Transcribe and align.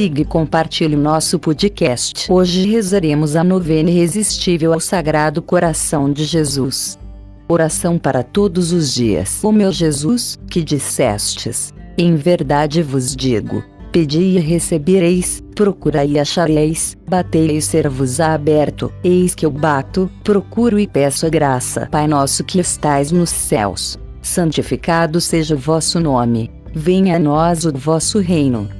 siga 0.00 0.22
e 0.22 0.24
compartilhe 0.24 0.96
nosso 0.96 1.38
podcast. 1.38 2.32
Hoje 2.32 2.66
rezaremos 2.66 3.36
a 3.36 3.44
novena 3.44 3.90
irresistível 3.90 4.72
ao 4.72 4.80
Sagrado 4.80 5.42
Coração 5.42 6.10
de 6.10 6.24
Jesus. 6.24 6.98
Oração 7.46 7.98
para 7.98 8.22
todos 8.22 8.72
os 8.72 8.94
dias. 8.94 9.44
O 9.44 9.52
meu 9.52 9.70
Jesus, 9.70 10.38
que 10.48 10.64
dissestes: 10.64 11.74
Em 11.98 12.16
verdade 12.16 12.82
vos 12.82 13.14
digo, 13.14 13.62
pedi 13.92 14.22
e 14.22 14.38
recebereis, 14.38 15.42
procurai 15.54 16.12
e 16.12 16.18
achareis, 16.18 16.96
batei 17.06 17.58
e 17.58 17.60
ser-vos-á 17.60 18.32
aberto. 18.32 18.90
Eis 19.04 19.34
que 19.34 19.44
eu 19.44 19.50
bato, 19.50 20.10
procuro 20.24 20.80
e 20.80 20.86
peço 20.86 21.26
a 21.26 21.28
graça. 21.28 21.86
Pai 21.90 22.08
nosso 22.08 22.42
que 22.42 22.58
estais 22.58 23.12
nos 23.12 23.28
céus, 23.28 23.98
santificado 24.22 25.20
seja 25.20 25.54
o 25.54 25.58
vosso 25.58 26.00
nome. 26.00 26.50
Venha 26.74 27.16
a 27.16 27.18
nós 27.18 27.66
o 27.66 27.72
vosso 27.76 28.18
reino. 28.18 28.79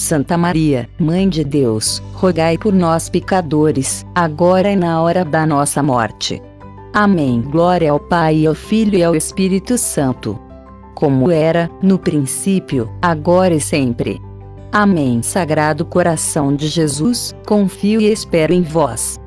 Santa 0.00 0.38
Maria, 0.38 0.88
Mãe 0.98 1.28
de 1.28 1.44
Deus, 1.44 2.02
rogai 2.14 2.56
por 2.56 2.72
nós 2.72 3.10
pecadores, 3.10 4.04
agora 4.14 4.72
e 4.72 4.76
na 4.76 5.02
hora 5.02 5.26
da 5.26 5.44
nossa 5.44 5.82
morte. 5.82 6.40
Amém. 6.94 7.42
Glória 7.42 7.90
ao 7.90 8.00
Pai, 8.00 8.46
ao 8.46 8.54
Filho 8.54 8.98
e 8.98 9.04
ao 9.04 9.14
Espírito 9.14 9.76
Santo. 9.76 10.40
Como 10.94 11.30
era, 11.30 11.70
no 11.82 11.98
princípio, 11.98 12.90
agora 13.02 13.54
e 13.54 13.60
sempre. 13.60 14.18
Amém. 14.72 15.22
Sagrado 15.22 15.84
coração 15.84 16.56
de 16.56 16.66
Jesus, 16.66 17.34
confio 17.46 18.00
e 18.00 18.10
espero 18.10 18.54
em 18.54 18.62
vós. 18.62 19.20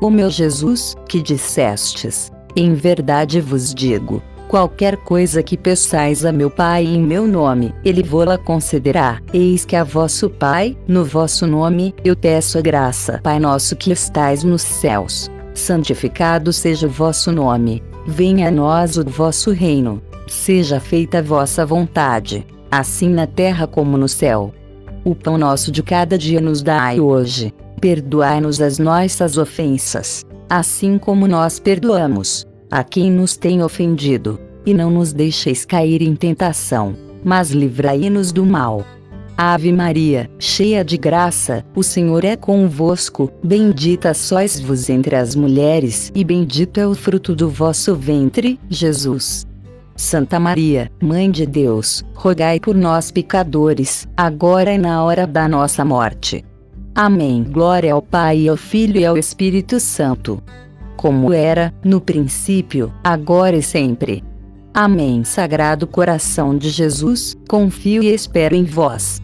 O 0.00 0.10
meu 0.10 0.30
Jesus, 0.30 0.94
que 1.08 1.20
dissestes: 1.20 2.30
Em 2.54 2.72
verdade 2.72 3.40
vos 3.40 3.74
digo, 3.74 4.22
qualquer 4.50 4.96
coisa 4.96 5.44
que 5.44 5.56
peçais 5.56 6.24
a 6.24 6.32
meu 6.32 6.50
Pai 6.50 6.84
em 6.84 7.00
meu 7.00 7.24
nome, 7.24 7.72
ele 7.84 8.02
vô-la 8.02 8.36
concederá. 8.36 9.20
Eis 9.32 9.64
que 9.64 9.76
a 9.76 9.84
vosso 9.84 10.28
Pai, 10.28 10.76
no 10.88 11.04
vosso 11.04 11.46
nome, 11.46 11.94
eu 12.04 12.16
peço 12.16 12.58
a 12.58 12.60
graça. 12.60 13.20
Pai 13.22 13.38
nosso 13.38 13.76
que 13.76 13.92
estais 13.92 14.42
nos 14.42 14.62
céus, 14.62 15.30
santificado 15.54 16.52
seja 16.52 16.88
o 16.88 16.90
vosso 16.90 17.30
nome. 17.30 17.80
Venha 18.08 18.48
a 18.48 18.50
nós 18.50 18.96
o 18.96 19.04
vosso 19.04 19.52
reino. 19.52 20.02
Seja 20.26 20.80
feita 20.80 21.18
a 21.18 21.22
vossa 21.22 21.64
vontade, 21.64 22.44
assim 22.72 23.08
na 23.08 23.28
terra 23.28 23.68
como 23.68 23.96
no 23.96 24.08
céu. 24.08 24.52
O 25.04 25.14
pão 25.14 25.38
nosso 25.38 25.70
de 25.70 25.80
cada 25.80 26.18
dia 26.18 26.40
nos 26.40 26.60
dai 26.60 26.98
hoje. 26.98 27.54
Perdoai-nos 27.80 28.60
as 28.60 28.80
nossas 28.80 29.38
ofensas, 29.38 30.26
assim 30.48 30.98
como 30.98 31.28
nós 31.28 31.60
perdoamos 31.60 32.49
a 32.70 32.84
quem 32.84 33.10
nos 33.10 33.36
tem 33.36 33.62
ofendido, 33.62 34.38
e 34.64 34.72
não 34.72 34.90
nos 34.90 35.12
deixeis 35.12 35.64
cair 35.64 36.02
em 36.02 36.14
tentação, 36.14 36.94
mas 37.24 37.50
livrai-nos 37.50 38.30
do 38.30 38.46
mal. 38.46 38.84
Ave 39.36 39.72
Maria, 39.72 40.30
cheia 40.38 40.84
de 40.84 40.98
graça, 40.98 41.64
o 41.74 41.82
Senhor 41.82 42.24
é 42.24 42.36
convosco, 42.36 43.32
bendita 43.42 44.12
sois 44.12 44.60
vos 44.60 44.90
entre 44.90 45.16
as 45.16 45.34
mulheres, 45.34 46.12
e 46.14 46.22
bendito 46.22 46.78
é 46.78 46.86
o 46.86 46.94
fruto 46.94 47.34
do 47.34 47.48
vosso 47.48 47.96
ventre, 47.96 48.60
Jesus. 48.68 49.46
Santa 49.96 50.38
Maria, 50.38 50.90
Mãe 51.02 51.30
de 51.30 51.46
Deus, 51.46 52.04
rogai 52.14 52.60
por 52.60 52.74
nós 52.74 53.10
pecadores, 53.10 54.06
agora 54.16 54.74
e 54.74 54.78
na 54.78 55.02
hora 55.02 55.26
da 55.26 55.48
nossa 55.48 55.84
morte. 55.84 56.44
Amém. 56.94 57.42
Glória 57.44 57.94
ao 57.94 58.02
Pai, 58.02 58.46
ao 58.46 58.56
Filho 58.56 59.00
e 59.00 59.06
ao 59.06 59.16
Espírito 59.16 59.80
Santo 59.80 60.42
como 61.00 61.32
era, 61.32 61.72
no 61.82 61.98
princípio, 61.98 62.92
agora 63.02 63.56
e 63.56 63.62
sempre. 63.62 64.22
Amém. 64.74 65.24
Sagrado 65.24 65.86
coração 65.86 66.54
de 66.54 66.68
Jesus, 66.68 67.34
confio 67.48 68.02
e 68.02 68.12
espero 68.12 68.54
em 68.54 68.64
vós. 68.64 69.18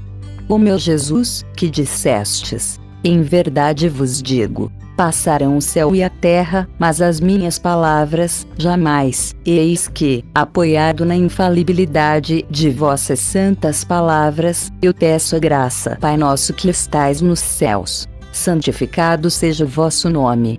O 0.49 0.57
meu 0.57 0.79
Jesus, 0.79 1.45
que 1.55 1.69
dissestes: 1.69 2.81
Em 3.05 3.21
verdade 3.21 3.91
vos 3.91 4.23
digo, 4.23 4.73
passarão 4.97 5.59
o 5.59 5.61
céu 5.61 5.95
e 5.95 6.03
a 6.03 6.09
terra, 6.09 6.67
mas 6.79 7.03
as 7.03 7.21
minhas 7.21 7.59
palavras, 7.59 8.47
jamais. 8.57 9.35
Eis 9.45 9.87
que, 9.87 10.25
apoiado 10.35 11.05
na 11.05 11.15
infalibilidade 11.15 12.43
de 12.49 12.71
vossas 12.71 13.21
santas 13.21 13.85
palavras, 13.85 14.73
eu 14.81 14.95
peço 14.95 15.37
a 15.37 15.39
graça. 15.39 15.99
Pai 16.01 16.17
nosso 16.17 16.55
que 16.55 16.71
estais 16.71 17.21
nos 17.21 17.41
céus, 17.41 18.09
santificado 18.33 19.31
seja 19.31 19.67
o 19.67 19.69
vosso 19.69 20.09
nome. 20.09 20.59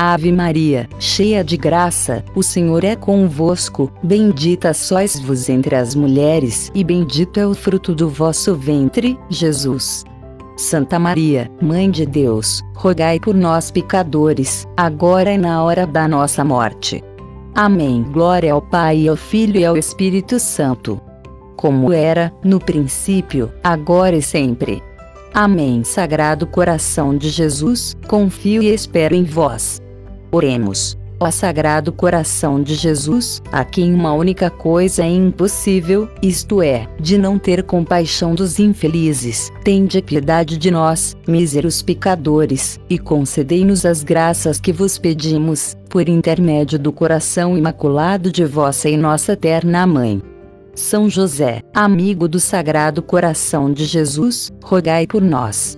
Ave 0.00 0.30
Maria, 0.30 0.88
cheia 1.00 1.42
de 1.42 1.56
graça, 1.56 2.24
o 2.32 2.40
Senhor 2.40 2.84
é 2.84 2.94
convosco, 2.94 3.90
bendita 4.00 4.72
sois 4.72 5.18
vos 5.18 5.48
entre 5.48 5.74
as 5.74 5.92
mulheres, 5.96 6.70
e 6.72 6.84
bendito 6.84 7.40
é 7.40 7.44
o 7.44 7.52
fruto 7.52 7.96
do 7.96 8.08
vosso 8.08 8.54
ventre, 8.54 9.18
Jesus. 9.28 10.04
Santa 10.56 11.00
Maria, 11.00 11.50
Mãe 11.60 11.90
de 11.90 12.06
Deus, 12.06 12.62
rogai 12.76 13.18
por 13.18 13.34
nós 13.34 13.72
pecadores, 13.72 14.68
agora 14.76 15.32
e 15.32 15.38
na 15.38 15.64
hora 15.64 15.84
da 15.84 16.06
nossa 16.06 16.44
morte. 16.44 17.02
Amém. 17.52 18.04
Glória 18.04 18.52
ao 18.52 18.62
Pai, 18.62 19.08
ao 19.08 19.16
Filho 19.16 19.58
e 19.58 19.66
ao 19.66 19.76
Espírito 19.76 20.38
Santo. 20.38 21.00
Como 21.56 21.92
era, 21.92 22.32
no 22.44 22.60
princípio, 22.60 23.50
agora 23.64 24.14
e 24.14 24.22
sempre. 24.22 24.80
Amém. 25.34 25.82
Sagrado 25.82 26.46
coração 26.46 27.16
de 27.16 27.30
Jesus, 27.30 27.96
confio 28.06 28.62
e 28.62 28.72
espero 28.72 29.16
em 29.16 29.24
vós. 29.24 29.80
Oremos. 30.30 30.96
Ó 31.20 31.32
Sagrado 31.32 31.92
Coração 31.92 32.62
de 32.62 32.76
Jesus, 32.76 33.42
a 33.50 33.64
quem 33.64 33.92
uma 33.92 34.12
única 34.12 34.48
coisa 34.50 35.02
é 35.02 35.10
impossível, 35.10 36.08
isto 36.22 36.62
é, 36.62 36.88
de 37.00 37.18
não 37.18 37.40
ter 37.40 37.64
compaixão 37.64 38.36
dos 38.36 38.60
infelizes, 38.60 39.50
tende 39.64 40.00
piedade 40.00 40.56
de 40.56 40.70
nós, 40.70 41.16
míseros 41.26 41.82
pecadores, 41.82 42.78
e 42.88 42.98
concedei-nos 42.98 43.84
as 43.84 44.04
graças 44.04 44.60
que 44.60 44.72
vos 44.72 44.96
pedimos, 44.96 45.76
por 45.88 46.08
intermédio 46.08 46.78
do 46.78 46.92
coração 46.92 47.58
imaculado 47.58 48.30
de 48.30 48.44
vossa 48.44 48.88
e 48.88 48.96
nossa 48.96 49.32
eterna 49.32 49.84
Mãe. 49.88 50.22
São 50.72 51.10
José, 51.10 51.62
amigo 51.74 52.28
do 52.28 52.38
Sagrado 52.38 53.02
Coração 53.02 53.72
de 53.72 53.84
Jesus, 53.84 54.52
rogai 54.62 55.04
por 55.08 55.20
nós. 55.20 55.76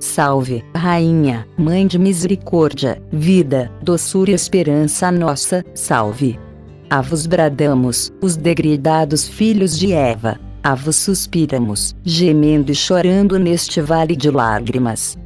Salve, 0.00 0.64
Rainha, 0.74 1.46
Mãe 1.58 1.86
de 1.86 1.98
Misericórdia, 1.98 3.02
vida, 3.12 3.70
doçura 3.82 4.30
e 4.30 4.34
esperança 4.34 5.12
nossa, 5.12 5.62
salve. 5.74 6.40
A 6.88 7.02
vos 7.02 7.26
bradamos, 7.26 8.10
os 8.22 8.34
degredados 8.34 9.28
filhos 9.28 9.78
de 9.78 9.92
Eva, 9.92 10.40
a 10.62 10.74
vos 10.74 10.96
suspiramos, 10.96 11.94
gemendo 12.02 12.72
e 12.72 12.74
chorando 12.74 13.38
neste 13.38 13.82
vale 13.82 14.16
de 14.16 14.30
lágrimas. 14.30 15.18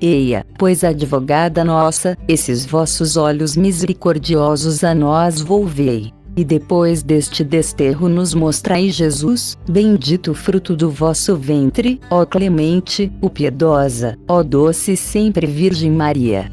Eia, 0.00 0.46
pois 0.58 0.82
advogada 0.82 1.62
nossa, 1.62 2.16
esses 2.26 2.64
vossos 2.64 3.18
olhos 3.18 3.54
misericordiosos 3.54 4.82
a 4.82 4.94
nós 4.94 5.42
volvei. 5.42 6.10
E 6.34 6.44
depois 6.44 7.02
deste 7.02 7.44
desterro 7.44 8.08
nos 8.08 8.32
mostrai 8.32 8.90
Jesus, 8.90 9.58
bendito 9.68 10.32
fruto 10.32 10.74
do 10.74 10.90
vosso 10.90 11.36
ventre, 11.36 12.00
ó 12.10 12.24
clemente, 12.24 13.12
o 13.20 13.28
piedosa, 13.28 14.16
ó 14.26 14.42
doce 14.42 14.96
sempre 14.96 15.46
Virgem 15.46 15.90
Maria. 15.90 16.50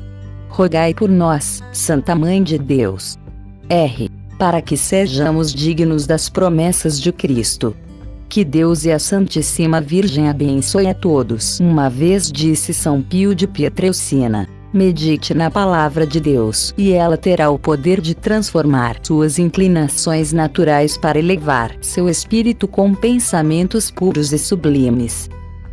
Rogai 0.50 0.94
por 0.94 1.10
nós, 1.10 1.64
Santa 1.72 2.14
Mãe 2.14 2.44
de 2.44 2.58
Deus. 2.58 3.18
R. 3.70 4.10
Para 4.38 4.62
que 4.62 4.76
sejamos 4.76 5.54
dignos 5.54 6.06
das 6.06 6.28
promessas 6.28 7.00
de 7.00 7.12
Cristo. 7.14 7.76
Que 8.28 8.44
Deus 8.44 8.84
e 8.84 8.92
a 8.92 9.00
Santíssima 9.00 9.80
Virgem 9.80 10.28
abençoe 10.28 10.88
a 10.88 10.94
todos. 10.94 11.60
Uma 11.60 11.90
vez 11.90 12.32
disse 12.32 12.74
São 12.74 13.02
Pio 13.02 13.34
de 13.34 13.48
Pietrelcina 13.48 14.48
Medite 14.72 15.34
na 15.34 15.50
palavra 15.50 16.06
de 16.06 16.20
Deus 16.20 16.76
e 16.78 16.92
ela 16.92 17.18
terá 17.18 17.50
o 17.50 17.58
poder 17.58 18.00
de 18.00 18.14
transformar 18.14 18.98
suas 19.02 19.40
inclinações 19.40 20.32
naturais 20.32 20.96
para 20.96 21.18
elevar 21.18 21.76
seu 21.82 22.08
espírito 22.08 22.68
com 22.68 22.94
pensamentos 22.94 23.90
puros 23.90 24.32
e 24.32 24.38
sublimes. 24.38 25.28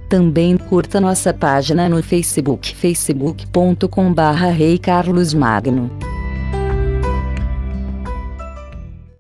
Também 0.09 0.57
curta 0.57 0.99
nossa 0.99 1.35
página 1.35 1.91
no 1.91 2.03
Facebook 2.03 2.75
facebook.com/rei 2.75 4.79
Carlos 4.79 5.35
Magno. 5.35 5.91